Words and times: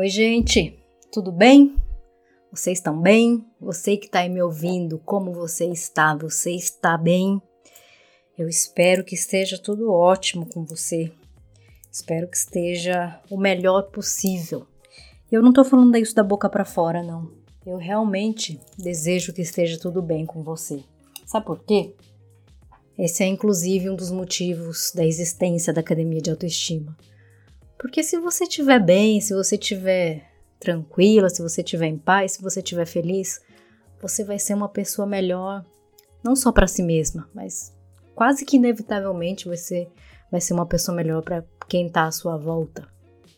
Oi, 0.00 0.08
gente, 0.08 0.78
tudo 1.12 1.30
bem? 1.30 1.76
Vocês 2.50 2.78
estão 2.78 2.98
bem? 2.98 3.44
Você 3.60 3.98
que 3.98 4.06
está 4.06 4.20
aí 4.20 4.30
me 4.30 4.40
ouvindo, 4.40 4.98
como 4.98 5.30
você 5.30 5.66
está? 5.66 6.14
Você 6.14 6.52
está 6.52 6.96
bem? 6.96 7.38
Eu 8.38 8.48
espero 8.48 9.04
que 9.04 9.14
esteja 9.14 9.58
tudo 9.58 9.92
ótimo 9.92 10.46
com 10.46 10.64
você. 10.64 11.12
Espero 11.92 12.26
que 12.28 12.36
esteja 12.38 13.20
o 13.30 13.36
melhor 13.36 13.90
possível. 13.90 14.66
Eu 15.30 15.42
não 15.42 15.50
estou 15.50 15.66
falando 15.66 15.94
isso 15.98 16.14
da 16.14 16.24
boca 16.24 16.48
para 16.48 16.64
fora, 16.64 17.02
não. 17.02 17.30
Eu 17.66 17.76
realmente 17.76 18.58
desejo 18.78 19.34
que 19.34 19.42
esteja 19.42 19.78
tudo 19.78 20.00
bem 20.00 20.24
com 20.24 20.42
você. 20.42 20.82
Sabe 21.26 21.44
por 21.44 21.62
quê? 21.62 21.94
Esse 22.98 23.22
é 23.22 23.26
inclusive 23.26 23.90
um 23.90 23.96
dos 23.96 24.10
motivos 24.10 24.92
da 24.94 25.04
existência 25.04 25.74
da 25.74 25.82
Academia 25.82 26.22
de 26.22 26.30
Autoestima. 26.30 26.96
Porque 27.80 28.02
se 28.02 28.18
você 28.18 28.44
estiver 28.44 28.78
bem, 28.78 29.22
se 29.22 29.34
você 29.34 29.54
estiver 29.54 30.30
tranquila, 30.60 31.30
se 31.30 31.40
você 31.40 31.62
estiver 31.62 31.86
em 31.86 31.96
paz, 31.96 32.32
se 32.32 32.42
você 32.42 32.60
estiver 32.60 32.84
feliz, 32.84 33.40
você 34.00 34.22
vai 34.22 34.38
ser 34.38 34.52
uma 34.52 34.68
pessoa 34.68 35.06
melhor, 35.06 35.64
não 36.22 36.36
só 36.36 36.52
para 36.52 36.66
si 36.66 36.82
mesma, 36.82 37.28
mas 37.34 37.74
quase 38.14 38.44
que 38.44 38.56
inevitavelmente 38.56 39.48
você 39.48 39.88
vai 40.30 40.42
ser 40.42 40.52
uma 40.52 40.66
pessoa 40.66 40.94
melhor 40.94 41.22
para 41.22 41.42
quem 41.68 41.86
está 41.86 42.04
à 42.04 42.12
sua 42.12 42.36
volta. 42.36 42.86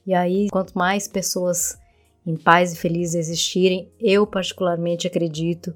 E 0.05 0.13
aí, 0.13 0.49
quanto 0.51 0.77
mais 0.77 1.07
pessoas 1.07 1.79
em 2.27 2.37
paz 2.37 2.73
e 2.73 2.77
felizes 2.77 3.15
existirem, 3.15 3.93
eu 4.01 4.27
particularmente 4.27 5.07
acredito 5.07 5.73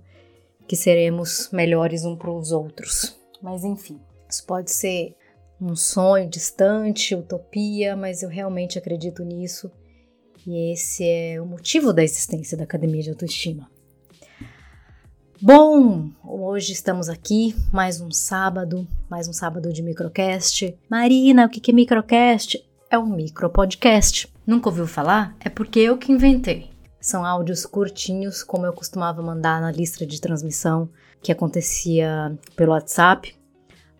que 0.67 0.75
seremos 0.75 1.51
melhores 1.53 2.05
uns 2.05 2.19
para 2.19 2.33
os 2.33 2.51
outros. 2.51 3.17
Mas 3.41 3.63
enfim, 3.63 4.01
isso 4.29 4.45
pode 4.45 4.73
ser 4.73 5.16
um 5.61 5.75
sonho 5.75 6.29
distante, 6.29 7.15
utopia, 7.15 7.97
mas 7.97 8.23
eu 8.23 8.29
realmente 8.29 8.79
acredito 8.79 9.25
nisso 9.25 9.71
e 10.47 10.73
esse 10.73 11.03
é 11.05 11.41
o 11.41 11.47
motivo 11.47 11.93
da 11.93 12.05
existência 12.05 12.57
da 12.57 12.65
Academia 12.65 13.03
de 13.03 13.11
Autoestima. 13.11 13.69
Bom, 15.43 16.11
hoje 16.25 16.73
estamos 16.73 17.09
aqui, 17.09 17.55
mais 17.73 18.01
um 18.01 18.11
sábado, 18.11 18.87
mais 19.11 19.29
um 19.29 19.33
sábado 19.33 19.73
de 19.73 19.83
microcast. 19.83 20.79
Marina, 20.89 21.47
o 21.47 21.49
que 21.49 21.71
é 21.71 21.75
microcast? 21.75 22.65
É 22.89 22.99
um 22.99 23.07
micropodcast. 23.07 24.33
Nunca 24.47 24.69
ouviu 24.69 24.87
falar? 24.87 25.37
É 25.41 25.49
porque 25.49 25.81
eu 25.81 25.99
que 25.99 26.13
inventei. 26.13 26.71
São 27.01 27.25
áudios 27.25 27.67
curtinhos, 27.67 28.43
como 28.43 28.65
eu 28.65 28.73
costumava 28.73 29.21
mandar 29.21 29.61
na 29.61 29.73
lista 29.73 30.07
de 30.07 30.21
transmissão 30.21 30.89
que 31.21 31.33
acontecia 31.33 32.39
pelo 32.55 32.73
WhatsApp 32.73 33.35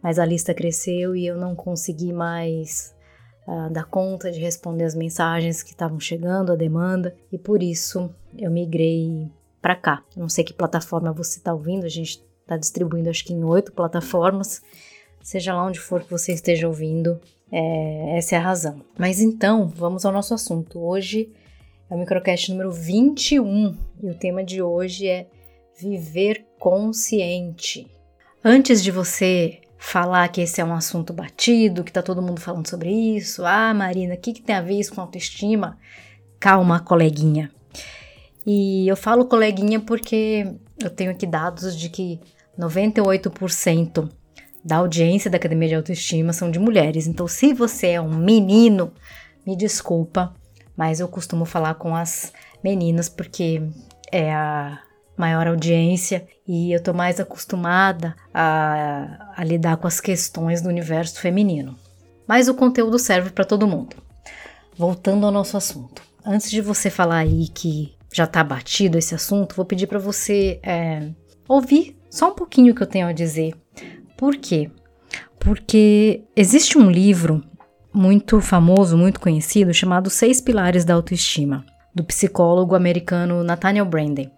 mas 0.03 0.19
a 0.19 0.25
lista 0.25 0.55
cresceu 0.55 1.17
e 1.17 1.27
eu 1.27 1.37
não 1.37 1.55
consegui 1.55 2.13
mais 2.13 2.95
uh, 3.47 3.73
dar 3.73 3.85
conta 3.85 4.31
de 4.31 4.41
responder 4.41 4.85
as 4.85 4.95
mensagens 4.95 5.63
que 5.63 5.71
estavam 5.71 5.99
chegando, 5.99 6.53
a 6.53 6.57
demanda, 6.57 7.15
e 7.33 7.39
por 7.39 7.63
isso 7.63 8.15
eu 8.39 8.51
migrei 8.51 9.31
para 9.61 9.77
cá. 9.77 10.05
Não 10.17 10.29
sei 10.29 10.45
que 10.45 10.53
plataforma 10.53 11.13
você 11.13 11.39
está 11.39 11.53
ouvindo, 11.53 11.85
a 11.85 11.89
gente 11.89 12.23
está 12.41 12.57
distribuindo 12.57 13.11
acho 13.11 13.25
que 13.25 13.33
em 13.33 13.43
oito 13.43 13.73
plataformas, 13.73 14.63
seja 15.23 15.53
lá 15.53 15.65
onde 15.65 15.81
for 15.81 16.03
que 16.03 16.11
você 16.11 16.33
esteja 16.33 16.69
ouvindo, 16.69 17.21
é, 17.51 18.17
essa 18.17 18.37
é 18.37 18.39
a 18.39 18.43
razão. 18.43 18.81
Mas 18.97 19.21
então, 19.21 19.69
vamos 19.69 20.05
ao 20.05 20.13
nosso 20.13 20.35
assunto. 20.35 20.79
Hoje 20.79 21.33
é 21.91 21.95
o 21.95 21.99
microcast 21.99 22.51
número 22.51 22.71
21 22.71 23.77
e 24.03 24.11
o 24.11 24.15
tema 24.15 24.45
de 24.45 24.63
hoje 24.63 25.09
é 25.09 25.27
viver 25.79 26.47
consciente. 26.59 27.91
Antes 28.43 28.83
de 28.83 28.91
você 28.91 29.61
falar 29.79 30.29
que 30.29 30.41
esse 30.41 30.61
é 30.61 30.65
um 30.65 30.75
assunto 30.75 31.13
batido, 31.13 31.85
que 31.85 31.93
tá 31.93 32.03
todo 32.03 32.23
mundo 32.23 32.41
falando 32.41 32.69
sobre 32.69 32.91
isso. 32.91 33.45
Ah, 33.45 33.73
Marina, 33.75 34.15
o 34.15 34.19
que, 34.19 34.33
que 34.33 34.43
tem 34.43 34.57
a 34.57 34.61
ver 34.61 34.79
isso 34.79 34.95
com 34.95 35.01
autoestima? 35.01 35.79
Calma, 36.41 36.81
coleguinha. 36.81 37.51
E 38.47 38.87
eu 38.89 38.97
falo 38.97 39.27
coleguinha 39.27 39.81
porque 39.81 40.47
eu 40.83 40.91
tenho 40.91 41.11
aqui 41.11 41.27
dados 41.27 41.77
de 41.77 41.89
que 41.89 42.21
98% 42.59 44.09
da 44.65 44.77
audiência 44.77 45.31
da 45.31 45.37
Academia 45.37 45.69
de 45.69 45.75
Autoestima 45.75 46.33
são 46.33 46.51
de 46.51 46.59
mulheres. 46.59 47.07
Então, 47.07 47.29
se 47.29 47.53
você 47.53 47.89
é 47.89 48.01
um 48.01 48.17
menino, 48.17 48.93
me 49.47 49.57
desculpa, 49.57 50.35
mas 50.77 51.01
eu 51.01 51.09
costumo 51.09 51.45
falar 51.45 51.75
com 51.75 51.95
as 51.95 52.33
meninas 52.63 53.09
porque 53.09 53.63
é 54.11 54.33
a 54.33 54.81
maior 55.17 55.47
audiência 55.47 56.27
e 56.47 56.73
eu 56.73 56.83
tô 56.83 56.93
mais 56.93 57.19
acostumada 57.19 58.15
a, 58.33 59.33
a 59.37 59.45
lidar 59.45 59.77
com 59.77 59.87
as 59.87 60.01
questões 60.01 60.61
do 60.61 60.69
universo 60.69 61.21
feminino. 61.21 61.77
Mas 62.27 62.49
o 62.49 62.55
conteúdo 62.55 62.99
serve 62.99 63.31
para 63.31 63.45
todo 63.45 63.67
mundo. 63.67 63.97
Voltando 64.77 65.27
ao 65.27 65.33
nosso 65.33 65.57
assunto. 65.57 66.03
Antes 66.25 66.51
de 66.51 66.61
você 66.61 66.91
falar 66.91 67.19
aí 67.19 67.49
que 67.49 67.95
já 68.13 68.27
tá 68.27 68.43
batido 68.43 68.99
esse 68.99 69.15
assunto, 69.15 69.55
vou 69.55 69.65
pedir 69.65 69.87
para 69.87 69.99
você 69.99 70.59
é, 70.63 71.09
ouvir 71.49 71.97
só 72.11 72.31
um 72.31 72.35
pouquinho 72.35 72.73
o 72.73 72.75
que 72.75 72.83
eu 72.83 72.87
tenho 72.87 73.07
a 73.07 73.13
dizer. 73.13 73.55
Por 74.17 74.37
quê? 74.37 74.71
Porque 75.39 76.25
existe 76.35 76.79
um 76.79 76.91
livro 76.91 77.45
muito 77.93 78.41
famoso, 78.41 78.97
muito 78.97 79.21
conhecido, 79.21 79.73
chamado 79.73 80.11
Seis 80.11 80.41
Pilares 80.41 80.85
da 80.85 80.95
Autoestima, 80.95 81.65
do 81.95 82.05
psicólogo 82.05 82.75
americano 82.75 83.43
Nathaniel 83.45 83.87
Branden. 83.87 84.31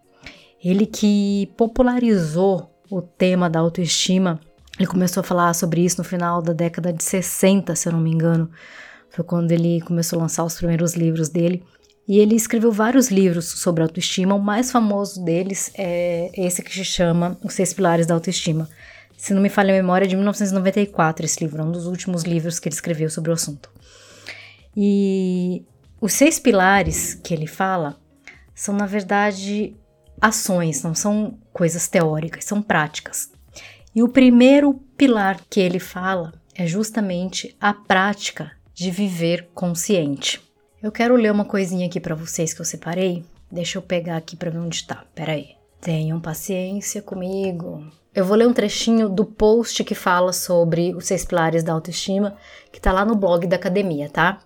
Ele 0.63 0.87
que 0.87 1.51
popularizou 1.57 2.71
o 2.91 3.01
tema 3.01 3.49
da 3.49 3.61
autoestima. 3.61 4.41
Ele 4.79 4.89
começou 4.89 5.21
a 5.21 5.25
falar 5.25 5.55
sobre 5.55 5.85
isso 5.85 5.99
no 5.99 6.05
final 6.05 6.41
da 6.43 6.53
década 6.53 6.93
de 6.93 7.03
60, 7.03 7.75
se 7.75 7.89
eu 7.89 7.93
não 7.93 8.01
me 8.01 8.11
engano. 8.11 8.51
Foi 9.11 9.25
quando 9.25 9.53
ele 9.53 9.81
começou 9.83 10.19
a 10.19 10.23
lançar 10.23 10.45
os 10.45 10.55
primeiros 10.55 10.95
livros 10.95 11.29
dele. 11.29 11.63
E 12.07 12.19
ele 12.19 12.35
escreveu 12.35 12.73
vários 12.73 13.11
livros 13.11 13.47
sobre 13.47 13.83
autoestima. 13.83 14.35
O 14.35 14.41
mais 14.41 14.71
famoso 14.71 15.23
deles 15.23 15.71
é 15.77 16.31
esse 16.35 16.63
que 16.63 16.73
se 16.73 16.85
chama 16.85 17.37
Os 17.45 17.53
Seis 17.55 17.75
Pilares 17.75 18.07
da 18.07 18.15
Autoestima. 18.15 18.69
Se 19.19 19.35
não 19.35 19.43
me 19.43 19.49
falha 19.49 19.75
a 19.75 19.77
memória, 19.77 20.07
é 20.07 20.09
de 20.09 20.15
1994 20.15 21.27
esse 21.27 21.43
livro, 21.43 21.61
é 21.61 21.65
um 21.65 21.73
dos 21.73 21.87
últimos 21.87 22.23
livros 22.23 22.61
que 22.61 22.69
ele 22.69 22.75
escreveu 22.75 23.11
sobre 23.11 23.31
o 23.31 23.35
assunto. 23.35 23.69
E 24.77 25.65
os 26.01 26.13
seis 26.13 26.39
pilares 26.39 27.15
que 27.15 27.35
ele 27.35 27.49
fala 27.49 27.97
são, 28.55 28.75
na 28.75 28.87
verdade, 28.87 29.77
ações, 30.21 30.83
não 30.83 30.95
são 30.95 31.39
coisas 31.53 31.89
teóricas, 31.89 32.45
são 32.45 32.63
práticas. 32.63 33.31
E 33.95 34.03
o 34.03 34.09
primeiro 34.09 34.75
pilar 34.97 35.41
que 35.49 35.61
ele 35.61 35.79
fala 35.79 36.33
é 36.55 36.67
justamente 36.67 37.57
a 37.61 37.73
prática 37.73 38.53
de 38.75 38.91
viver 38.91 39.49
consciente. 39.55 40.41
Eu 40.83 40.93
quero 40.93 41.17
ler 41.17 41.33
uma 41.33 41.45
coisinha 41.45 41.87
aqui 41.87 41.99
para 41.99 42.15
vocês 42.15 42.55
que 42.55 42.61
eu 42.61 42.65
separei. 42.65 43.25
Deixa 43.51 43.79
eu 43.79 43.83
pegar 43.83 44.17
aqui 44.17 44.37
para 44.37 44.51
ver 44.51 44.59
onde 44.59 44.77
está. 44.77 45.05
Peraí. 45.15 45.57
Tenham 45.81 46.21
paciência 46.21 47.03
comigo. 47.03 47.85
Eu 48.15 48.25
vou 48.25 48.37
ler 48.37 48.49
um 48.49 48.53
trechinho 48.53 49.09
do 49.09 49.25
post 49.25 49.83
que 49.85 49.95
fala 49.95 50.33
sobre 50.33 50.95
os 50.95 51.07
seis 51.07 51.25
pilares 51.25 51.63
da 51.63 51.73
autoestima, 51.73 52.37
que 52.73 52.79
está 52.79 52.93
lá 52.93 53.05
no 53.05 53.15
blog 53.15 53.47
da 53.47 53.57
academia, 53.57 54.09
tá? 54.09 54.41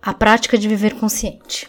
A 0.00 0.14
prática 0.14 0.58
de 0.58 0.68
viver 0.68 0.94
consciente. 0.94 1.68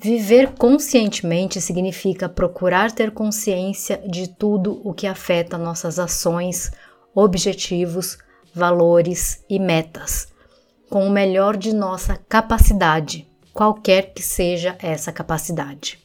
Viver 0.00 0.52
conscientemente 0.52 1.60
significa 1.60 2.28
procurar 2.28 2.92
ter 2.92 3.10
consciência 3.10 4.00
de 4.08 4.28
tudo 4.28 4.80
o 4.84 4.94
que 4.94 5.08
afeta 5.08 5.58
nossas 5.58 5.98
ações, 5.98 6.70
objetivos, 7.12 8.16
valores 8.54 9.44
e 9.50 9.58
metas, 9.58 10.28
com 10.88 11.04
o 11.04 11.10
melhor 11.10 11.56
de 11.56 11.74
nossa 11.74 12.16
capacidade, 12.28 13.28
qualquer 13.52 14.12
que 14.14 14.22
seja 14.22 14.76
essa 14.78 15.10
capacidade. 15.10 15.98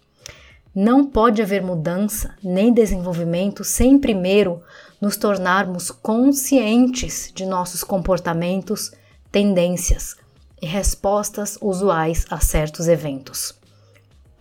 Não 0.74 1.06
pode 1.06 1.40
haver 1.40 1.62
mudança 1.62 2.36
nem 2.44 2.74
desenvolvimento 2.74 3.64
sem 3.64 4.00
primeiro 4.00 4.64
nos 5.00 5.18
tornarmos 5.18 5.92
conscientes 5.92 7.32
de 7.32 7.46
nossos 7.46 7.84
comportamentos, 7.84 8.92
tendências 9.32 10.16
e 10.60 10.66
respostas 10.66 11.60
usuais 11.62 12.26
a 12.32 12.40
certos 12.40 12.88
eventos. 12.88 13.62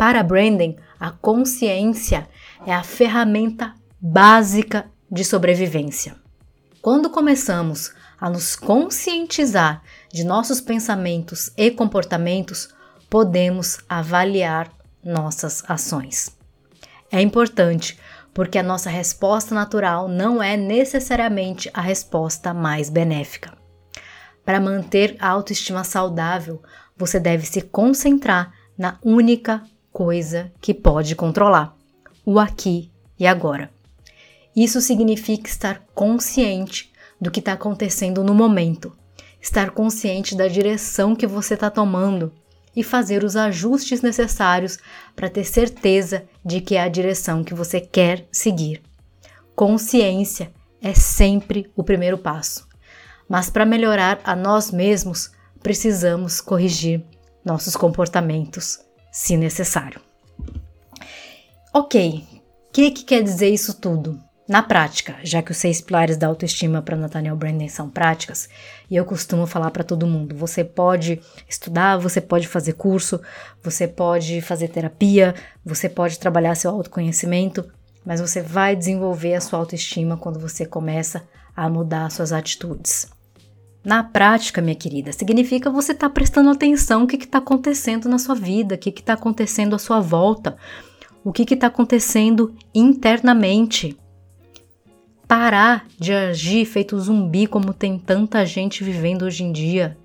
Para 0.03 0.25
Brandon, 0.25 0.75
a 0.99 1.13
consciência 1.13 2.29
é 2.67 2.75
a 2.75 2.83
ferramenta 2.83 3.73
básica 4.01 4.91
de 5.09 5.25
sobrevivência. 5.25 6.17
Quando 6.81 7.09
começamos 7.09 7.95
a 8.21 8.29
nos 8.29 8.57
conscientizar 8.57 9.81
de 10.13 10.25
nossos 10.25 10.61
pensamentos 10.61 11.53
e 11.57 11.71
comportamentos, 11.71 12.71
podemos 13.09 13.79
avaliar 13.89 14.73
nossas 15.05 15.63
ações. 15.69 16.37
É 17.09 17.21
importante 17.21 17.97
porque 18.35 18.59
a 18.59 18.63
nossa 18.65 18.91
resposta 18.91 19.55
natural 19.55 20.09
não 20.09 20.43
é 20.43 20.57
necessariamente 20.57 21.71
a 21.73 21.81
resposta 21.81 22.53
mais 22.53 22.91
benéfica. 22.91 23.57
Para 24.45 24.59
manter 24.59 25.15
a 25.21 25.29
autoestima 25.29 25.85
saudável, 25.85 26.61
você 26.97 27.21
deve 27.21 27.47
se 27.47 27.63
concentrar 27.63 28.53
na 28.77 28.99
única 29.05 29.63
coisa 29.93 30.51
que 30.61 30.73
pode 30.73 31.15
controlar, 31.15 31.77
o 32.25 32.39
aqui 32.39 32.91
e 33.19 33.27
agora. 33.27 33.71
Isso 34.55 34.81
significa 34.81 35.49
estar 35.49 35.83
consciente 35.95 36.93
do 37.21 37.31
que 37.31 37.41
está 37.41 37.53
acontecendo 37.53 38.25
no 38.25 38.35
momento, 38.35 38.93
estar 39.41 39.71
consciente 39.71 40.35
da 40.37 40.49
direção 40.49 41.15
que 41.15 41.27
você 41.27 41.55
está 41.55 41.71
tomando 41.71 42.33
e 42.75 42.83
fazer 42.83 43.23
os 43.23 43.37
ajustes 43.37 44.01
necessários 44.01 44.79
para 45.15 45.29
ter 45.29 45.45
certeza 45.45 46.25
de 46.45 46.61
que 46.61 46.75
é 46.75 46.83
a 46.83 46.89
direção 46.89 47.45
que 47.45 47.55
você 47.55 47.81
quer 47.81 48.27
seguir. 48.33 48.83
Consciência 49.55 50.51
é 50.81 50.95
sempre 50.95 51.71
o 51.77 51.85
primeiro 51.85 52.19
passo. 52.19 52.67
Mas 53.29 53.51
para 53.51 53.67
melhorar 53.67 54.21
a 54.25 54.35
nós 54.35 54.71
mesmos, 54.71 55.31
precisamos 55.63 56.41
corrigir 56.41 57.05
nossos 57.45 57.77
comportamentos, 57.77 58.81
se 59.13 59.37
necessário. 59.37 60.01
Ok, 61.73 62.27
o 62.69 62.73
que, 62.73 62.91
que 62.91 63.05
quer 63.05 63.23
dizer 63.23 63.51
isso 63.51 63.75
tudo? 63.75 64.19
Na 64.49 64.63
prática, 64.63 65.17
já 65.23 65.41
que 65.41 65.53
os 65.53 65.57
seis 65.59 65.81
pilares 65.81 66.17
da 66.17 66.27
autoestima 66.27 66.83
para 66.83 66.97
Nathaniel 66.97 67.37
Branden 67.37 67.69
são 67.69 67.89
práticas, 67.89 68.49
e 68.91 68.97
eu 68.97 69.05
costumo 69.05 69.47
falar 69.47 69.71
para 69.71 69.85
todo 69.85 70.07
mundo: 70.07 70.35
você 70.35 70.65
pode 70.65 71.21
estudar, 71.49 71.99
você 71.99 72.21
pode 72.21 72.49
fazer 72.49 72.73
curso, 72.73 73.21
você 73.63 73.87
pode 73.87 74.41
fazer 74.41 74.69
terapia, 74.69 75.35
você 75.65 75.89
pode 75.89 76.19
trabalhar 76.19 76.57
seu 76.57 76.71
autoconhecimento, 76.71 77.71
mas 78.05 78.21
você 78.21 78.41
vai 78.43 78.75
desenvolver 78.75 79.35
a 79.35 79.41
sua 79.41 79.59
autoestima 79.59 80.17
quando 80.17 80.41
você 80.41 80.67
começa 80.67 81.23
a 81.55 81.69
mudar 81.69 82.11
suas 82.11 82.33
atitudes. 82.33 83.12
Na 83.85 84.05
prática, 84.05 84.63
minha 84.63 84.77
querida, 84.77 85.13
significa 85.13 85.69
você 85.69 85.91
estar 85.91 86.09
tá 86.09 86.15
prestando 86.15 86.51
atenção 86.51 87.03
o 87.03 87.07
que 87.07 87.17
está 87.17 87.39
acontecendo 87.39 88.09
na 88.09 88.19
sua 88.19 88.35
vida, 88.35 88.77
o 88.77 88.79
que 88.79 88.91
está 88.91 89.15
acontecendo 89.15 89.75
à 89.75 89.79
sua 89.79 90.01
volta, 90.01 90.57
o 91.25 91.33
que 91.33 91.43
está 91.53 91.67
acontecendo 91.67 92.55
internamente. 92.73 93.99
Parar 95.27 95.87
de 95.99 96.13
agir 96.13 96.65
feito 96.65 96.99
zumbi 97.01 97.47
como 97.47 97.75
tem 97.75 97.99
tanta 97.99 98.47
gente 98.47 98.85
vivendo 98.85 99.23
hoje 99.23 99.43
em 99.43 99.51
dia, 99.51 99.97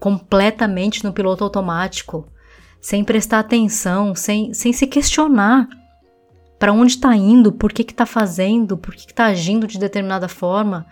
completamente 0.00 1.04
no 1.04 1.12
piloto 1.12 1.44
automático, 1.44 2.26
sem 2.80 3.04
prestar 3.04 3.40
atenção, 3.40 4.14
sem, 4.14 4.54
sem 4.54 4.72
se 4.72 4.86
questionar 4.86 5.68
para 6.58 6.72
onde 6.72 6.92
está 6.92 7.14
indo, 7.14 7.52
por 7.52 7.72
que 7.72 7.82
está 7.82 8.06
fazendo, 8.06 8.78
por 8.78 8.94
que 8.94 9.06
está 9.10 9.26
agindo 9.26 9.66
de 9.66 9.78
determinada 9.78 10.28
forma, 10.28 10.86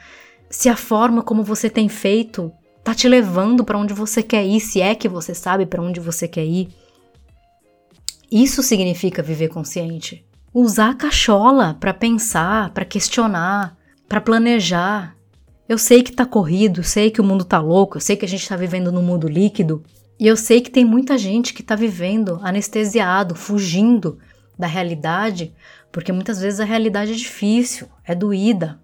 se 0.52 0.68
a 0.68 0.76
forma 0.76 1.22
como 1.22 1.42
você 1.42 1.68
tem 1.68 1.88
feito 1.88 2.52
está 2.78 2.94
te 2.94 3.08
levando 3.08 3.64
para 3.64 3.78
onde 3.78 3.92
você 3.92 4.22
quer 4.22 4.44
ir, 4.44 4.60
se 4.60 4.80
é 4.80 4.94
que 4.94 5.08
você 5.08 5.34
sabe 5.34 5.66
para 5.66 5.82
onde 5.82 5.98
você 5.98 6.28
quer 6.28 6.44
ir. 6.44 6.68
Isso 8.30 8.62
significa 8.62 9.22
viver 9.22 9.48
consciente 9.48 10.24
usar 10.54 10.90
a 10.90 10.94
cachola 10.94 11.76
para 11.80 11.94
pensar, 11.94 12.70
para 12.70 12.84
questionar, 12.84 13.76
para 14.08 14.20
planejar. 14.20 15.16
Eu 15.68 15.78
sei 15.78 16.02
que 16.02 16.12
tá 16.12 16.26
corrido, 16.26 16.82
sei 16.82 17.10
que 17.10 17.20
o 17.20 17.24
mundo 17.24 17.44
tá 17.44 17.58
louco, 17.58 17.96
eu 17.96 18.00
sei 18.00 18.16
que 18.16 18.24
a 18.24 18.28
gente 18.28 18.46
tá 18.46 18.56
vivendo 18.56 18.92
num 18.92 19.02
mundo 19.02 19.28
líquido, 19.28 19.82
e 20.20 20.26
eu 20.26 20.36
sei 20.36 20.60
que 20.60 20.70
tem 20.70 20.84
muita 20.84 21.16
gente 21.16 21.54
que 21.54 21.62
tá 21.62 21.74
vivendo 21.74 22.38
anestesiado, 22.42 23.34
fugindo 23.34 24.18
da 24.58 24.66
realidade, 24.66 25.54
porque 25.90 26.12
muitas 26.12 26.40
vezes 26.40 26.60
a 26.60 26.64
realidade 26.64 27.12
é 27.12 27.16
difícil, 27.16 27.88
é 28.04 28.14
doída. 28.14 28.81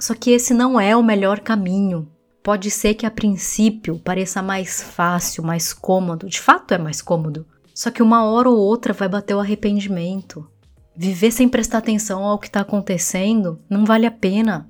Só 0.00 0.14
que 0.14 0.30
esse 0.30 0.54
não 0.54 0.80
é 0.80 0.96
o 0.96 1.02
melhor 1.02 1.40
caminho. 1.40 2.08
Pode 2.42 2.70
ser 2.70 2.94
que 2.94 3.04
a 3.04 3.10
princípio 3.10 3.98
pareça 3.98 4.40
mais 4.40 4.82
fácil, 4.82 5.44
mais 5.44 5.74
cômodo, 5.74 6.26
de 6.26 6.40
fato 6.40 6.72
é 6.72 6.78
mais 6.78 7.02
cômodo, 7.02 7.46
só 7.74 7.90
que 7.90 8.02
uma 8.02 8.24
hora 8.24 8.48
ou 8.48 8.56
outra 8.56 8.94
vai 8.94 9.08
bater 9.08 9.34
o 9.34 9.40
arrependimento. 9.40 10.48
Viver 10.96 11.30
sem 11.30 11.48
prestar 11.48 11.78
atenção 11.78 12.24
ao 12.24 12.38
que 12.38 12.46
está 12.46 12.62
acontecendo 12.62 13.60
não 13.68 13.84
vale 13.84 14.06
a 14.06 14.10
pena. 14.10 14.68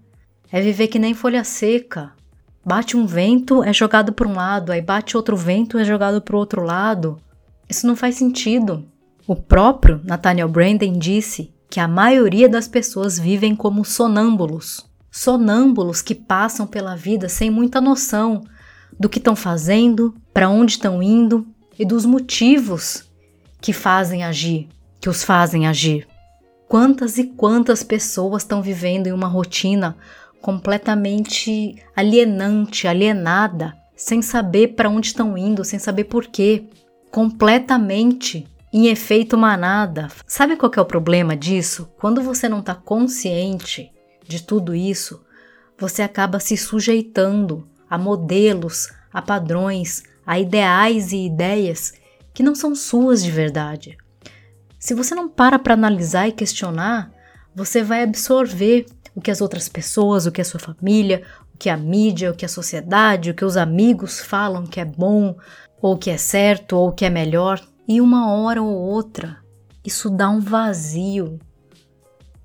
É 0.50 0.61
viver 0.61 0.88
que 0.88 0.99
nem 0.99 1.15
folha 1.15 1.44
seca. 1.44 2.12
Bate 2.65 2.97
um 2.97 3.06
vento, 3.06 3.62
é 3.62 3.73
jogado 3.73 4.12
para 4.12 4.29
um 4.29 4.35
lado, 4.35 4.73
aí 4.73 4.83
bate 4.83 5.17
outro 5.17 5.37
vento, 5.37 5.79
é 5.79 5.85
jogado 5.85 6.21
para 6.21 6.35
o 6.35 6.38
outro 6.38 6.62
lado. 6.62 7.19
Isso 7.69 7.87
não 7.87 7.94
faz 7.94 8.17
sentido. 8.17 8.85
O 9.29 9.37
próprio 9.37 10.00
Nathaniel 10.05 10.49
Branden 10.49 10.99
disse 10.99 11.55
que 11.71 11.79
a 11.79 11.87
maioria 11.87 12.49
das 12.49 12.67
pessoas 12.67 13.17
vivem 13.17 13.55
como 13.55 13.85
sonâmbulos. 13.85 14.89
Sonâmbulos 15.11 16.03
que 16.03 16.15
passam 16.15 16.67
pela 16.67 16.95
vida 16.95 17.29
sem 17.29 17.51
muita 17.51 17.81
noção 17.81 18.45
do 18.99 19.09
que 19.09 19.19
estão 19.19 19.35
fazendo, 19.35 20.15
para 20.33 20.49
onde 20.49 20.73
estão 20.73 21.03
indo 21.03 21.47
e 21.79 21.85
dos 21.85 22.05
motivos 22.05 23.11
que 23.61 23.73
fazem 23.73 24.23
agir, 24.23 24.69
que 25.01 25.09
os 25.09 25.25
fazem 25.25 25.67
agir. 25.67 26.07
Quantas 26.69 27.19
e 27.19 27.25
quantas 27.25 27.83
pessoas 27.83 28.43
estão 28.43 28.62
vivendo 28.62 29.09
em 29.09 29.12
uma 29.12 29.27
rotina 29.27 29.97
completamente 30.41 31.77
alienante, 31.95 32.87
alienada, 32.87 33.77
sem 33.97 34.23
saber 34.23 34.69
para 34.69 34.89
onde 34.89 35.09
estão 35.09 35.37
indo, 35.37 35.65
sem 35.65 35.79
saber 35.79 36.05
por 36.05 36.27
quê, 36.27 36.65
completamente 37.11 38.47
em 38.73 38.87
efeito 38.87 39.37
manada. 39.37 40.09
Sabe 40.27 40.57
qual 40.57 40.71
é 40.75 40.81
o 40.81 40.87
problema 40.87 41.37
disso? 41.37 41.91
Quando 41.99 42.23
você 42.23 42.49
não 42.49 42.61
está 42.61 42.75
consciente 42.75 43.91
de 44.31 44.43
tudo 44.44 44.75
isso, 44.75 45.21
você 45.77 46.03
acaba 46.03 46.38
se 46.38 46.56
sujeitando 46.56 47.67
a 47.88 47.99
modelos, 47.99 48.88
a 49.12 49.21
padrões, 49.21 50.05
a 50.25 50.38
ideais 50.38 51.11
e 51.11 51.27
ideias 51.27 51.93
que 52.32 52.43
não 52.43 52.55
são 52.55 52.75
suas 52.75 53.23
de 53.25 53.31
verdade. 53.31 53.99
Se 54.79 54.94
você 54.94 55.15
não 55.15 55.29
para 55.29 55.59
para 55.59 55.75
analisar 55.75 56.29
e 56.29 56.32
questionar, 56.32 57.11
você 57.55 57.82
vai 57.82 58.05
absorver 58.05 58.87
o 59.15 59.21
que 59.21 59.31
as 59.31 59.41
outras 59.41 59.69
pessoas, 59.69 60.27
o 60.27 60.33
que 60.33 60.41
a 60.41 60.44
sua 60.44 60.61
família, 60.61 61.23
o 61.53 61.59
que 61.59 61.69
a 61.69 61.76
mídia, 61.76 62.31
o 62.31 62.35
que 62.35 62.44
a 62.44 62.49
sociedade, 62.49 63.31
o 63.31 63.35
que 63.35 63.44
os 63.44 63.56
amigos 63.56 64.21
falam 64.21 64.65
que 64.65 64.79
é 64.79 64.85
bom, 64.85 65.37
ou 65.83 65.99
que 65.99 66.11
é 66.11 66.17
certo, 66.17 66.76
ou 66.76 66.93
que 66.93 67.05
é 67.05 67.11
melhor, 67.11 67.61
e 67.88 68.00
uma 68.00 68.33
hora 68.33 68.62
ou 68.62 68.73
outra 68.73 69.41
isso 69.85 70.11
dá 70.11 70.29
um 70.29 70.41
vazio. 70.41 71.38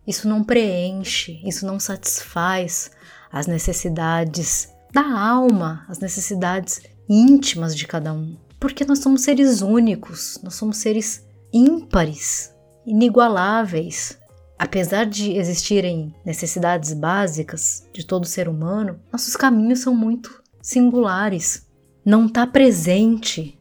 Isso 0.08 0.28
não 0.28 0.44
preenche, 0.44 1.42
isso 1.44 1.66
não 1.66 1.80
satisfaz 1.80 2.92
as 3.32 3.48
necessidades 3.48 4.70
da 4.94 5.20
alma, 5.20 5.86
as 5.90 6.00
necessidades 6.00 6.82
íntimas 7.10 7.76
de 7.76 7.88
cada 7.88 8.14
um. 8.14 8.38
Porque 8.60 8.86
nós 8.86 9.00
somos 9.00 9.22
seres 9.22 9.62
únicos, 9.62 10.40
nós 10.44 10.56
somos 10.56 10.78
seres 10.78 11.26
ímpares, 11.52 12.54
inigualáveis. 12.86 14.18
Apesar 14.58 15.06
de 15.06 15.34
existirem 15.34 16.14
necessidades 16.26 16.94
básicas 16.94 17.86
de 17.92 18.06
todo 18.06 18.26
ser 18.26 18.48
humano, 18.48 19.00
nossos 19.12 19.36
caminhos 19.36 19.80
são 19.80 19.94
muito 19.94 20.42
singulares. 20.62 21.68
Não 22.06 22.28
está 22.28 22.48
presente, 22.48 23.60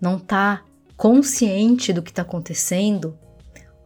não 0.00 0.18
está 0.18 0.62
consciente 0.96 1.92
do 1.92 2.02
que 2.02 2.10
está 2.10 2.22
acontecendo, 2.22 3.18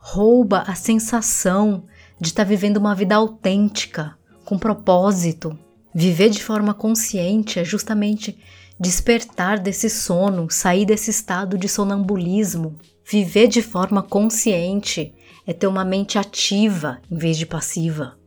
rouba 0.06 0.64
a 0.66 0.74
sensação 0.74 1.84
de 2.20 2.28
estar 2.28 2.44
tá 2.44 2.48
vivendo 2.48 2.76
uma 2.76 2.94
vida 2.94 3.14
autêntica, 3.14 4.14
com 4.44 4.58
propósito. 4.58 5.58
Viver 5.94 6.28
de 6.28 6.44
forma 6.44 6.74
consciente 6.74 7.58
é 7.58 7.64
justamente 7.64 8.38
despertar 8.78 9.58
desse 9.58 9.88
sono, 9.88 10.50
sair 10.50 10.84
desse 10.84 11.10
estado 11.10 11.56
de 11.56 11.70
sonambulismo. 11.70 12.76
Viver 13.10 13.48
de 13.48 13.62
forma 13.62 14.02
consciente 14.02 15.14
é 15.46 15.54
ter 15.54 15.66
uma 15.66 15.86
mente 15.86 16.18
ativa 16.18 16.98
em 17.10 17.16
vez 17.16 17.38
de 17.38 17.46
passiva. 17.46 18.18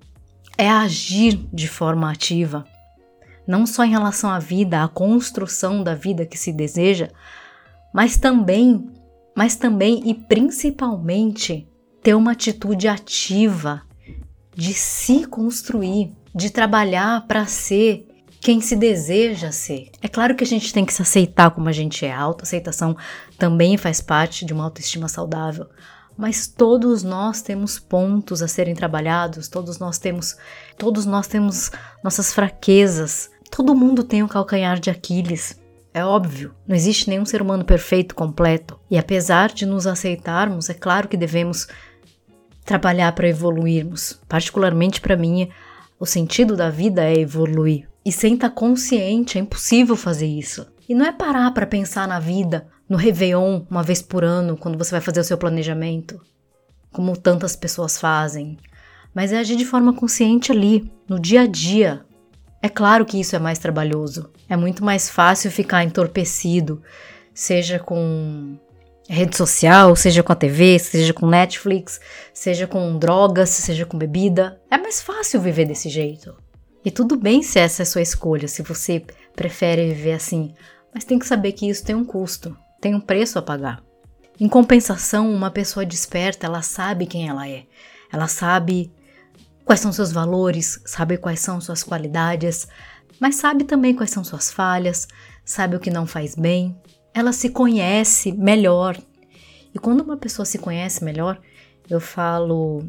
É 0.58 0.68
agir 0.68 1.48
de 1.54 1.68
forma 1.68 2.12
ativa. 2.12 2.66
Não 3.48 3.68
só 3.68 3.86
em 3.86 3.92
relação 3.92 4.32
à 4.32 4.40
vida, 4.40 4.84
à 4.84 4.88
construção 4.88 5.84
da 5.84 5.94
vida 5.94 6.26
que 6.26 6.40
se 6.40 6.52
deseja, 6.52 7.10
mas 7.94 8.18
também, 8.18 8.90
mas 9.38 9.56
também 9.56 10.02
e 10.04 10.16
principalmente 10.16 11.70
ter 12.02 12.16
uma 12.16 12.32
atitude 12.32 12.88
ativa 12.88 13.84
de 14.56 14.74
se 14.74 15.28
construir, 15.28 16.12
de 16.34 16.50
trabalhar 16.50 17.28
para 17.28 17.46
ser 17.46 18.08
quem 18.42 18.60
se 18.60 18.76
deseja 18.76 19.52
ser. 19.52 19.92
É 20.02 20.08
claro 20.08 20.36
que 20.36 20.44
a 20.44 20.48
gente 20.48 20.74
tem 20.74 20.84
que 20.84 20.92
se 20.92 21.04
aceitar 21.04 21.52
como 21.52 21.70
a 21.70 21.72
gente 21.72 22.04
é. 22.04 22.12
A 22.12 22.20
autoaceitação 22.20 22.98
também 23.38 23.78
faz 23.78 24.02
parte 24.02 24.44
de 24.44 24.54
uma 24.54 24.64
autoestima 24.64 25.08
saudável. 25.08 25.70
Mas 26.18 26.48
todos 26.48 27.04
nós 27.04 27.44
temos 27.44 27.78
pontos 27.78 28.42
a 28.42 28.48
serem 28.48 28.74
trabalhados, 28.74 29.48
todos 29.48 29.78
nós 29.78 30.00
temos, 30.00 30.36
todos 30.80 31.06
nós 31.06 31.28
temos 31.28 31.72
nossas 32.04 32.34
fraquezas. 32.34 33.30
Todo 33.52 33.76
mundo 33.76 34.04
tem 34.04 34.24
um 34.24 34.28
calcanhar 34.28 34.80
de 34.80 34.90
Aquiles. 34.90 35.56
É 35.98 36.06
óbvio, 36.06 36.54
não 36.68 36.76
existe 36.76 37.10
nenhum 37.10 37.26
ser 37.26 37.42
humano 37.42 37.66
perfeito, 37.66 38.14
completo. 38.14 38.80
E 38.88 39.00
apesar 39.00 39.52
de 39.52 39.66
nos 39.66 39.88
aceitarmos, 39.88 40.70
é 40.70 40.76
claro 40.76 41.08
que 41.08 41.18
devemos 41.18 41.68
trabalhar 42.64 43.14
para 43.14 43.28
evoluirmos. 43.28 44.22
Particularmente 44.30 45.02
para 45.02 45.18
mim, 45.18 45.50
o 46.00 46.06
sentido 46.06 46.56
da 46.56 46.70
vida 46.70 47.04
é 47.04 47.18
evoluir. 47.18 47.90
E 48.06 48.12
sem 48.12 48.36
estar 48.36 48.50
tá 48.50 48.56
consciente, 48.56 49.40
é 49.40 49.42
impossível 49.42 49.96
fazer 49.96 50.28
isso. 50.28 50.68
E 50.88 50.94
não 50.94 51.04
é 51.04 51.12
parar 51.12 51.50
para 51.50 51.66
pensar 51.66 52.08
na 52.08 52.20
vida, 52.20 52.68
no 52.88 52.96
Réveillon, 52.96 53.64
uma 53.68 53.82
vez 53.82 54.00
por 54.00 54.24
ano, 54.24 54.56
quando 54.56 54.78
você 54.78 54.92
vai 54.92 55.02
fazer 55.02 55.22
o 55.22 55.24
seu 55.24 55.36
planejamento, 55.36 56.22
como 56.92 57.18
tantas 57.18 57.56
pessoas 57.56 57.98
fazem, 57.98 58.60
mas 59.16 59.34
é 59.34 59.40
agir 59.40 59.56
de 59.56 59.66
forma 59.66 59.94
consciente 59.94 60.52
ali, 60.52 60.94
no 61.10 61.20
dia 61.20 61.42
a 61.42 61.48
dia. 61.48 62.06
É 62.62 62.70
claro 62.70 63.06
que 63.06 63.20
isso 63.20 63.36
é 63.36 63.40
mais 63.40 63.60
trabalhoso. 63.60 64.30
É 64.50 64.56
muito 64.56 64.84
mais 64.84 65.10
fácil 65.10 65.52
ficar 65.52 65.84
entorpecido, 65.84 66.82
seja 67.34 67.80
com 67.80 68.58
rede 69.08 69.38
social, 69.38 69.96
seja 69.96 70.22
com 70.22 70.34
a 70.34 70.36
TV, 70.36 70.78
seja 70.80 71.14
com 71.14 71.28
Netflix, 71.28 72.00
seja 72.34 72.68
com 72.68 72.98
drogas, 72.98 73.50
seja 73.50 73.86
com 73.86 73.98
bebida. 73.98 74.60
É 74.70 74.78
mais 74.78 75.02
fácil 75.02 75.40
viver 75.40 75.66
desse 75.66 75.90
jeito. 75.90 76.36
E 76.84 76.92
tudo 76.92 77.18
bem 77.18 77.42
se 77.42 77.60
essa 77.60 77.82
é 77.82 77.84
a 77.84 77.86
sua 77.86 78.02
escolha, 78.02 78.48
se 78.48 78.62
você 78.62 79.04
prefere 79.36 79.88
viver 79.94 80.14
assim, 80.14 80.54
mas 80.94 81.04
tem 81.04 81.20
que 81.20 81.28
saber 81.28 81.52
que 81.52 81.70
isso 81.70 81.84
tem 81.84 81.96
um 81.96 82.06
custo, 82.06 82.58
tem 82.82 82.96
um 82.96 83.00
preço 83.00 83.38
a 83.38 83.42
pagar. 83.42 83.84
Em 84.40 84.48
compensação, 84.48 85.34
uma 85.34 85.50
pessoa 85.50 85.86
desperta, 85.86 86.46
ela 86.46 86.62
sabe 86.62 87.06
quem 87.06 87.28
ela 87.28 87.48
é. 87.48 87.64
Ela 88.12 88.28
sabe 88.28 88.92
quais 89.68 89.82
são 89.82 89.92
seus 89.92 90.14
valores, 90.14 90.80
sabe 90.86 91.18
quais 91.18 91.42
são 91.42 91.60
suas 91.60 91.84
qualidades, 91.84 92.70
mas 93.20 93.36
sabe 93.36 93.66
também 93.66 93.94
quais 93.94 94.10
são 94.10 94.24
suas 94.24 94.50
falhas, 94.50 95.10
sabe 95.44 95.76
o 95.76 95.80
que 95.80 95.90
não 95.90 96.08
faz 96.08 96.36
bem, 96.36 96.74
ela 97.14 97.34
se 97.34 97.50
conhece 97.50 98.32
melhor. 98.32 98.98
E 99.76 99.78
quando 99.78 100.02
uma 100.02 100.16
pessoa 100.16 100.46
se 100.46 100.58
conhece 100.58 101.04
melhor, 101.04 101.38
eu 101.90 102.00
falo 102.00 102.82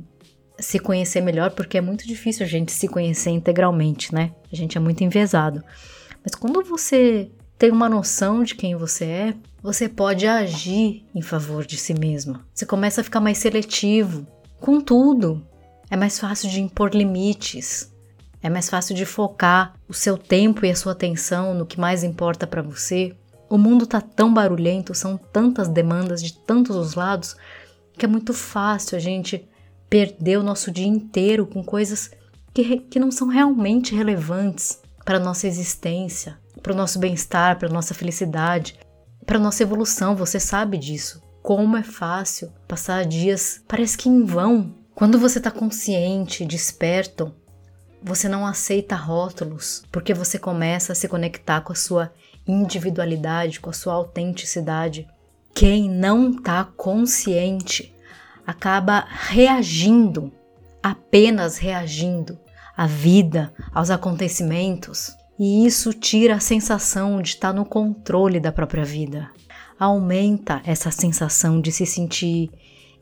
se 0.60 0.78
conhecer 0.78 1.20
melhor 1.20 1.50
porque 1.50 1.78
é 1.78 1.80
muito 1.80 2.06
difícil 2.06 2.46
a 2.46 2.48
gente 2.48 2.70
se 2.70 2.86
conhecer 2.86 3.30
integralmente, 3.30 4.14
né? 4.14 4.32
A 4.52 4.54
gente 4.54 4.78
é 4.78 4.80
muito 4.80 5.02
envezado. 5.02 5.64
Mas 6.22 6.36
quando 6.36 6.62
você 6.62 7.28
tem 7.58 7.72
uma 7.72 7.88
noção 7.88 8.44
de 8.44 8.54
quem 8.54 8.76
você 8.76 9.04
é, 9.04 9.34
você 9.60 9.88
pode 9.88 10.28
agir 10.28 11.04
em 11.12 11.22
favor 11.22 11.66
de 11.66 11.76
si 11.76 11.92
mesmo. 11.92 12.38
Você 12.54 12.64
começa 12.64 13.00
a 13.00 13.04
ficar 13.04 13.20
mais 13.20 13.38
seletivo 13.38 14.24
com 14.60 14.80
tudo. 14.80 15.44
É 15.90 15.96
mais 15.96 16.18
fácil 16.18 16.50
de 16.50 16.60
impor 16.60 16.94
limites. 16.94 17.92
É 18.42 18.48
mais 18.48 18.68
fácil 18.68 18.94
de 18.94 19.04
focar 19.04 19.74
o 19.88 19.94
seu 19.94 20.16
tempo 20.16 20.64
e 20.64 20.70
a 20.70 20.76
sua 20.76 20.92
atenção 20.92 21.54
no 21.54 21.66
que 21.66 21.80
mais 21.80 22.04
importa 22.04 22.46
para 22.46 22.62
você. 22.62 23.16
O 23.48 23.56
mundo 23.56 23.86
tá 23.86 24.00
tão 24.00 24.32
barulhento, 24.32 24.94
são 24.94 25.16
tantas 25.16 25.68
demandas 25.68 26.22
de 26.22 26.34
tantos 26.34 26.76
os 26.76 26.94
lados, 26.94 27.36
que 27.96 28.04
é 28.04 28.08
muito 28.08 28.34
fácil 28.34 28.96
a 28.96 29.00
gente 29.00 29.48
perder 29.88 30.38
o 30.38 30.42
nosso 30.42 30.70
dia 30.70 30.86
inteiro 30.86 31.46
com 31.46 31.64
coisas 31.64 32.10
que, 32.52 32.80
que 32.80 32.98
não 32.98 33.10
são 33.10 33.26
realmente 33.26 33.94
relevantes 33.94 34.80
para 35.04 35.16
a 35.16 35.20
nossa 35.20 35.46
existência, 35.46 36.38
para 36.62 36.72
o 36.72 36.76
nosso 36.76 36.98
bem-estar, 36.98 37.58
para 37.58 37.68
a 37.68 37.72
nossa 37.72 37.94
felicidade, 37.94 38.78
para 39.24 39.38
a 39.38 39.40
nossa 39.40 39.62
evolução. 39.62 40.14
Você 40.14 40.38
sabe 40.38 40.76
disso. 40.76 41.22
Como 41.42 41.76
é 41.76 41.82
fácil 41.82 42.52
passar 42.68 43.06
dias, 43.06 43.62
parece 43.66 43.96
que 43.96 44.08
em 44.08 44.22
vão. 44.24 44.74
Quando 44.98 45.16
você 45.16 45.38
está 45.38 45.48
consciente, 45.48 46.44
desperto, 46.44 47.32
você 48.02 48.28
não 48.28 48.44
aceita 48.44 48.96
rótulos, 48.96 49.84
porque 49.92 50.12
você 50.12 50.40
começa 50.40 50.90
a 50.90 50.94
se 50.96 51.06
conectar 51.06 51.60
com 51.60 51.72
a 51.72 51.76
sua 51.76 52.12
individualidade, 52.44 53.60
com 53.60 53.70
a 53.70 53.72
sua 53.72 53.94
autenticidade. 53.94 55.06
Quem 55.54 55.88
não 55.88 56.30
está 56.30 56.64
consciente 56.64 57.94
acaba 58.44 59.06
reagindo, 59.08 60.32
apenas 60.82 61.58
reagindo 61.58 62.36
à 62.76 62.88
vida, 62.88 63.54
aos 63.72 63.90
acontecimentos, 63.90 65.16
e 65.38 65.64
isso 65.64 65.92
tira 65.92 66.34
a 66.34 66.40
sensação 66.40 67.22
de 67.22 67.28
estar 67.28 67.52
tá 67.52 67.54
no 67.54 67.64
controle 67.64 68.40
da 68.40 68.50
própria 68.50 68.84
vida. 68.84 69.30
Aumenta 69.78 70.60
essa 70.64 70.90
sensação 70.90 71.60
de 71.60 71.70
se 71.70 71.86
sentir 71.86 72.50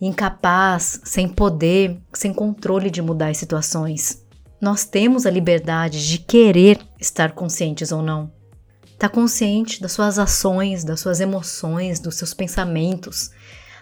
incapaz, 0.01 1.01
sem 1.05 1.29
poder, 1.29 1.99
sem 2.13 2.33
controle 2.33 2.91
de 2.91 3.01
mudar 3.01 3.29
as 3.29 3.39
situações. 3.39 4.25
Nós 4.61 4.85
temos 4.85 5.27
a 5.27 5.31
liberdade 5.31 6.09
de 6.09 6.19
querer 6.19 6.79
estar 7.01 7.33
conscientes 7.33 7.93
ou 7.93 8.03
não. 8.03 8.33
Está 8.85 9.09
consciente 9.09 9.81
das 9.81 9.93
suas 9.93 10.19
ações, 10.19 10.83
das 10.83 11.01
suas 11.01 11.21
emoções, 11.21 12.01
dos 12.01 12.17
seus 12.17 12.33
pensamentos, 12.33 13.31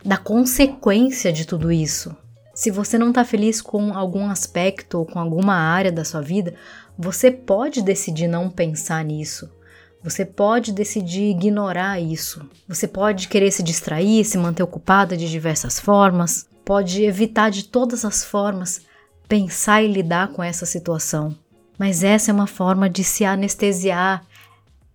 da 0.05 0.17
consequência 0.17 1.33
de 1.33 1.45
tudo 1.45 1.71
isso. 1.71 2.15
Se 2.55 2.71
você 2.71 2.99
não 2.99 3.09
está 3.09 3.25
feliz 3.25 3.61
com 3.61 3.93
algum 3.95 4.29
aspecto 4.29 4.99
ou 4.99 5.07
com 5.07 5.19
alguma 5.19 5.55
área 5.55 5.91
da 5.91 6.05
sua 6.05 6.21
vida, 6.21 6.55
você 6.97 7.31
pode 7.31 7.83
decidir 7.83 8.29
não 8.29 8.49
pensar 8.49 9.05
nisso. 9.05 9.51
Você 10.05 10.23
pode 10.23 10.71
decidir 10.71 11.31
ignorar 11.31 11.99
isso. 11.99 12.47
Você 12.69 12.87
pode 12.87 13.27
querer 13.27 13.51
se 13.51 13.63
distrair, 13.63 14.23
se 14.25 14.37
manter 14.37 14.63
ocupada 14.63 15.17
de 15.17 15.31
diversas 15.31 15.81
formas, 15.81 16.47
pode 16.63 17.03
evitar 17.03 17.51
de 17.51 17.65
todas 17.65 18.05
as 18.05 18.23
formas 18.23 18.83
pensar 19.27 19.83
e 19.83 19.89
lidar 19.89 20.29
com 20.29 20.43
essa 20.43 20.67
situação. 20.67 21.35
Mas 21.79 22.05
essa 22.05 22.31
é 22.31 22.35
uma 22.35 22.47
forma 22.47 22.89
de 22.89 23.03
se 23.03 23.25
anestesiar 23.25 24.23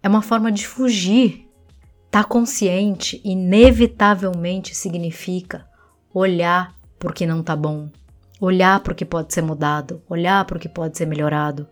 é 0.01 0.07
uma 0.07 0.21
forma 0.21 0.51
de 0.51 0.65
fugir. 0.67 1.49
Tá 2.09 2.23
consciente, 2.23 3.21
inevitavelmente 3.23 4.73
significa 4.73 5.67
olhar 6.13 6.73
para 6.97 7.11
o 7.11 7.13
que 7.13 7.25
não 7.25 7.43
tá 7.43 7.55
bom, 7.55 7.89
olhar 8.39 8.79
para 8.79 8.93
o 8.93 8.95
que 8.95 9.05
pode 9.05 9.33
ser 9.33 9.41
mudado, 9.41 10.01
olhar 10.09 10.43
para 10.45 10.57
o 10.57 10.59
que 10.59 10.69
pode 10.69 10.97
ser 10.97 11.05
melhorado. 11.05 11.67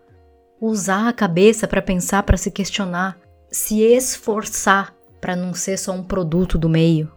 Usar 0.60 1.08
a 1.08 1.14
cabeça 1.14 1.68
para 1.68 1.82
pensar, 1.82 2.24
para 2.24 2.38
se 2.38 2.52
questionar, 2.52 3.18
se 3.58 3.82
esforçar 3.82 4.94
para 5.20 5.36
não 5.36 5.52
ser 5.52 5.80
só 5.80 5.92
um 5.92 6.04
produto 6.04 6.60
do 6.60 6.70
meio, 6.70 7.12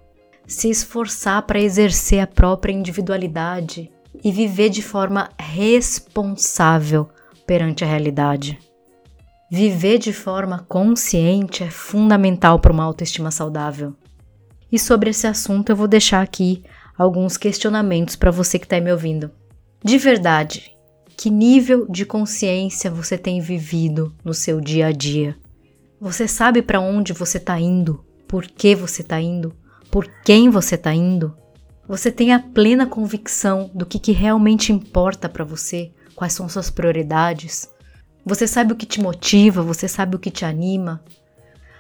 se 0.47 0.71
esforçar 0.71 1.43
para 1.43 1.61
exercer 1.61 2.19
a 2.19 2.27
própria 2.27 2.73
individualidade 2.73 3.91
e 4.25 4.33
viver 4.33 4.71
de 4.71 4.81
forma 4.81 5.29
responsável 5.39 7.11
perante 7.47 7.85
a 7.85 7.87
realidade. 7.87 8.59
Viver 9.51 9.99
de 9.99 10.15
forma 10.15 10.65
consciente 10.67 11.63
é 11.63 11.71
fundamental 11.71 12.59
para 12.59 12.73
uma 12.73 12.85
autoestima 12.85 13.31
saudável. 13.31 13.95
E 14.73 14.79
sobre 14.79 15.11
esse 15.11 15.27
assunto 15.27 15.69
eu 15.69 15.77
vou 15.77 15.87
deixar 15.87 16.23
aqui 16.23 16.65
alguns 16.97 17.37
questionamentos 17.37 18.17
para 18.17 18.31
você 18.31 18.59
que 18.59 18.65
está 18.65 18.81
me 18.81 18.91
ouvindo. 18.91 19.31
De 19.85 19.99
verdade, 19.99 20.75
que 21.19 21.29
nível 21.29 21.87
de 21.87 22.07
consciência 22.07 22.91
você 22.91 23.19
tem 23.19 23.43
vivido 23.43 24.11
no 24.25 24.33
seu 24.33 24.59
dia 24.59 24.87
a 24.87 24.91
dia? 24.91 25.37
Você 26.01 26.27
sabe 26.27 26.63
para 26.63 26.81
onde 26.81 27.13
você 27.13 27.37
está 27.37 27.61
indo? 27.61 28.03
Por 28.27 28.47
que 28.47 28.75
você 28.75 29.03
está 29.03 29.21
indo? 29.21 29.55
Por 29.91 30.09
quem 30.25 30.49
você 30.49 30.75
está 30.75 30.95
indo? 30.95 31.37
Você 31.87 32.11
tem 32.11 32.33
a 32.33 32.41
plena 32.41 32.87
convicção 32.87 33.71
do 33.75 33.85
que, 33.85 33.99
que 33.99 34.11
realmente 34.11 34.73
importa 34.73 35.29
para 35.29 35.45
você? 35.45 35.93
Quais 36.15 36.33
são 36.33 36.49
suas 36.49 36.71
prioridades? 36.71 37.69
Você 38.25 38.47
sabe 38.47 38.73
o 38.73 38.77
que 38.77 38.87
te 38.87 38.99
motiva, 38.99 39.61
você 39.61 39.87
sabe 39.87 40.17
o 40.17 40.19
que 40.19 40.31
te 40.31 40.43
anima. 40.43 41.05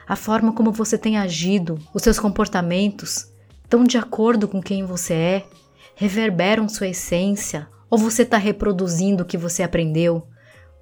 A 0.06 0.16
forma 0.16 0.52
como 0.52 0.70
você 0.70 0.98
tem 0.98 1.16
agido, 1.16 1.78
os 1.94 2.02
seus 2.02 2.20
comportamentos, 2.20 3.32
estão 3.64 3.84
de 3.84 3.96
acordo 3.96 4.46
com 4.46 4.60
quem 4.60 4.84
você 4.84 5.14
é, 5.14 5.46
reverberam 5.94 6.68
sua 6.68 6.88
essência, 6.88 7.66
ou 7.88 7.96
você 7.96 8.20
está 8.20 8.36
reproduzindo 8.36 9.22
o 9.22 9.26
que 9.26 9.38
você 9.38 9.62
aprendeu, 9.62 10.28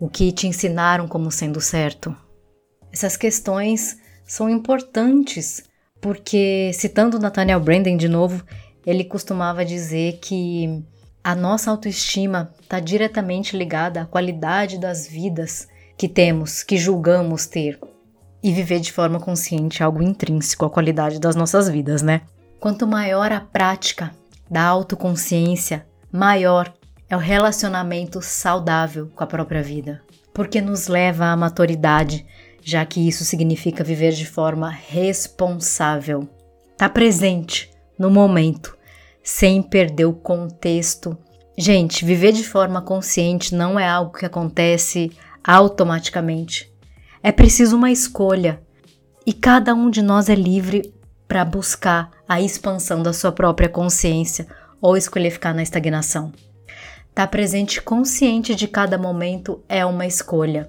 o 0.00 0.08
que 0.08 0.32
te 0.32 0.48
ensinaram 0.48 1.06
como 1.06 1.30
sendo 1.30 1.60
certo? 1.60 2.16
Essas 2.92 3.16
questões 3.16 3.98
são 4.26 4.48
importantes, 4.48 5.64
porque, 6.00 6.70
citando 6.74 7.18
Nathaniel 7.18 7.60
Branden 7.60 7.96
de 7.96 8.08
novo, 8.08 8.44
ele 8.86 9.04
costumava 9.04 9.64
dizer 9.64 10.18
que 10.20 10.82
a 11.22 11.34
nossa 11.34 11.70
autoestima 11.70 12.54
está 12.60 12.80
diretamente 12.80 13.56
ligada 13.56 14.02
à 14.02 14.06
qualidade 14.06 14.78
das 14.78 15.06
vidas 15.06 15.68
que 15.96 16.08
temos, 16.08 16.62
que 16.62 16.76
julgamos 16.76 17.46
ter. 17.46 17.78
E 18.42 18.52
viver 18.52 18.80
de 18.80 18.92
forma 18.92 19.18
consciente 19.18 19.82
é 19.82 19.84
algo 19.84 20.02
intrínseco 20.02 20.64
à 20.64 20.70
qualidade 20.70 21.18
das 21.18 21.34
nossas 21.34 21.68
vidas, 21.68 22.02
né? 22.02 22.22
Quanto 22.60 22.86
maior 22.86 23.32
a 23.32 23.40
prática 23.40 24.14
da 24.48 24.62
autoconsciência, 24.62 25.84
maior 26.10 26.72
é 27.10 27.16
o 27.16 27.20
relacionamento 27.20 28.22
saudável 28.22 29.10
com 29.14 29.24
a 29.24 29.26
própria 29.26 29.62
vida, 29.62 30.00
porque 30.32 30.60
nos 30.60 30.86
leva 30.86 31.26
à 31.26 31.36
maturidade, 31.36 32.24
já 32.68 32.84
que 32.84 33.08
isso 33.08 33.24
significa 33.24 33.82
viver 33.82 34.12
de 34.12 34.26
forma 34.26 34.68
responsável. 34.68 36.28
Tá 36.76 36.86
presente 36.86 37.70
no 37.98 38.10
momento, 38.10 38.76
sem 39.24 39.62
perder 39.62 40.04
o 40.04 40.12
contexto. 40.12 41.16
Gente, 41.56 42.04
viver 42.04 42.32
de 42.32 42.44
forma 42.44 42.82
consciente 42.82 43.54
não 43.54 43.80
é 43.80 43.88
algo 43.88 44.12
que 44.12 44.26
acontece 44.26 45.10
automaticamente. 45.42 46.70
É 47.22 47.32
preciso 47.32 47.74
uma 47.74 47.90
escolha. 47.90 48.60
E 49.24 49.32
cada 49.32 49.74
um 49.74 49.88
de 49.88 50.02
nós 50.02 50.28
é 50.28 50.34
livre 50.34 50.92
para 51.26 51.46
buscar 51.46 52.10
a 52.28 52.38
expansão 52.38 53.02
da 53.02 53.14
sua 53.14 53.32
própria 53.32 53.70
consciência 53.70 54.46
ou 54.78 54.94
escolher 54.94 55.30
ficar 55.30 55.54
na 55.54 55.62
estagnação. 55.62 56.34
Estar 56.66 57.14
tá 57.14 57.26
presente 57.26 57.80
consciente 57.80 58.54
de 58.54 58.68
cada 58.68 58.98
momento 58.98 59.64
é 59.70 59.86
uma 59.86 60.06
escolha. 60.06 60.68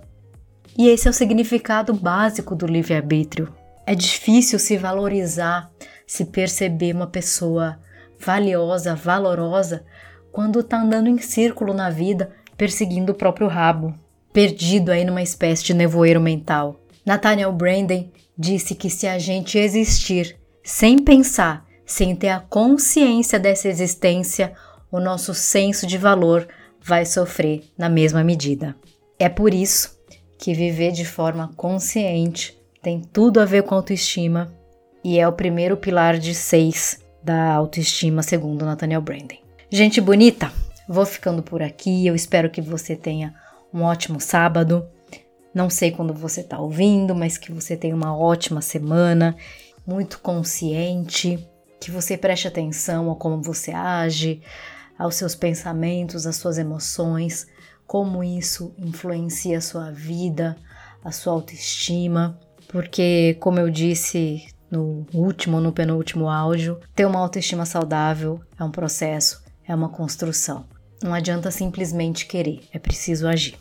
E 0.79 0.87
esse 0.87 1.09
é 1.09 1.11
o 1.11 1.13
significado 1.13 1.93
básico 1.93 2.55
do 2.55 2.65
livre-arbítrio. 2.65 3.53
É 3.85 3.93
difícil 3.93 4.57
se 4.57 4.77
valorizar, 4.77 5.69
se 6.07 6.23
perceber 6.23 6.95
uma 6.95 7.05
pessoa 7.05 7.77
valiosa, 8.17 8.95
valorosa, 8.95 9.83
quando 10.31 10.63
tá 10.63 10.81
andando 10.81 11.09
em 11.09 11.17
círculo 11.17 11.73
na 11.73 11.89
vida, 11.89 12.31
perseguindo 12.55 13.11
o 13.11 13.15
próprio 13.15 13.49
rabo, 13.49 13.93
perdido 14.31 14.89
aí 14.89 15.03
numa 15.03 15.21
espécie 15.21 15.65
de 15.65 15.73
nevoeiro 15.73 16.21
mental. 16.21 16.79
Nathaniel 17.05 17.51
Branden 17.51 18.09
disse 18.37 18.73
que 18.73 18.89
se 18.89 19.05
a 19.05 19.19
gente 19.19 19.57
existir 19.57 20.37
sem 20.63 20.97
pensar, 20.97 21.65
sem 21.85 22.15
ter 22.15 22.29
a 22.29 22.39
consciência 22.39 23.37
dessa 23.37 23.67
existência, 23.67 24.53
o 24.89 25.01
nosso 25.01 25.33
senso 25.33 25.85
de 25.85 25.97
valor 25.97 26.47
vai 26.81 27.05
sofrer 27.05 27.63
na 27.77 27.89
mesma 27.89 28.23
medida. 28.23 28.77
É 29.19 29.27
por 29.27 29.53
isso 29.53 29.98
que 30.39 30.53
viver 30.53 30.93
de 30.93 31.03
forma 31.03 31.51
consciente 31.57 32.57
tem 32.81 33.01
tudo 33.01 33.41
a 33.41 33.45
ver 33.45 33.63
com 33.63 33.75
autoestima 33.75 34.51
e 35.03 35.19
é 35.19 35.27
o 35.27 35.33
primeiro 35.33 35.75
pilar 35.75 36.17
de 36.17 36.33
seis 36.33 37.03
da 37.21 37.53
autoestima, 37.53 38.23
segundo 38.23 38.65
Nathaniel 38.65 39.01
Branden. 39.01 39.43
Gente 39.69 39.99
bonita, 39.99 40.51
vou 40.87 41.05
ficando 41.05 41.43
por 41.43 41.61
aqui. 41.61 42.07
Eu 42.07 42.15
espero 42.15 42.49
que 42.49 42.61
você 42.61 42.95
tenha 42.95 43.35
um 43.73 43.81
ótimo 43.81 44.21
sábado. 44.21 44.87
Não 45.53 45.69
sei 45.69 45.91
quando 45.91 46.13
você 46.13 46.39
está 46.39 46.57
ouvindo, 46.57 47.13
mas 47.13 47.37
que 47.37 47.51
você 47.51 47.75
tenha 47.75 47.95
uma 47.95 48.17
ótima 48.17 48.61
semana, 48.61 49.35
muito 49.85 50.19
consciente, 50.19 51.45
que 51.81 51.91
você 51.91 52.17
preste 52.17 52.47
atenção 52.47 53.11
a 53.11 53.15
como 53.15 53.41
você 53.41 53.71
age, 53.71 54.41
aos 54.97 55.15
seus 55.15 55.35
pensamentos, 55.35 56.25
às 56.25 56.37
suas 56.37 56.57
emoções, 56.57 57.47
como 57.89 58.23
isso 58.23 58.73
influencia 58.77 59.57
a 59.57 59.61
sua 59.61 59.89
vida, 59.89 60.55
a 61.03 61.11
sua 61.11 61.33
autoestima, 61.33 62.39
porque, 62.67 63.35
como 63.39 63.59
eu 63.59 63.67
disse 63.67 64.45
no 64.69 65.07
último, 65.11 65.59
no 65.59 65.71
penúltimo 65.71 66.29
áudio, 66.29 66.79
ter 66.93 67.07
uma 67.07 67.19
autoestima 67.19 67.65
saudável 67.65 68.39
é 68.59 68.63
um 68.63 68.69
processo, 68.69 69.43
é 69.67 69.73
uma 69.73 69.89
construção. 69.89 70.67
Não 71.01 71.15
adianta 71.15 71.49
simplesmente 71.49 72.27
querer, 72.27 72.61
é 72.71 72.77
preciso 72.77 73.27
agir. 73.27 73.57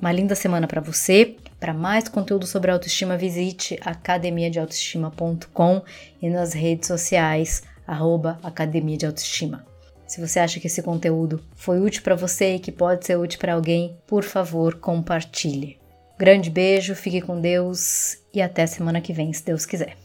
Uma 0.00 0.10
linda 0.10 0.34
semana 0.34 0.66
para 0.66 0.80
você. 0.80 1.36
Para 1.60 1.72
mais 1.72 2.08
conteúdo 2.08 2.48
sobre 2.48 2.72
autoestima, 2.72 3.16
visite 3.16 3.78
academiadeautoestima.com 3.82 5.82
e 6.20 6.28
nas 6.28 6.54
redes 6.54 6.88
sociais, 6.88 7.62
arroba 7.86 8.36
Academia 8.42 8.96
de 8.96 9.06
Autoestima. 9.06 9.69
Se 10.10 10.20
você 10.20 10.40
acha 10.40 10.58
que 10.58 10.66
esse 10.66 10.82
conteúdo 10.82 11.40
foi 11.54 11.78
útil 11.78 12.02
para 12.02 12.16
você 12.16 12.56
e 12.56 12.58
que 12.58 12.72
pode 12.72 13.06
ser 13.06 13.16
útil 13.16 13.38
para 13.38 13.54
alguém, 13.54 13.96
por 14.08 14.24
favor, 14.24 14.74
compartilhe. 14.74 15.78
Grande 16.18 16.50
beijo, 16.50 16.96
fique 16.96 17.20
com 17.20 17.40
Deus 17.40 18.16
e 18.34 18.42
até 18.42 18.66
semana 18.66 19.00
que 19.00 19.12
vem, 19.12 19.32
se 19.32 19.44
Deus 19.44 19.64
quiser. 19.64 19.96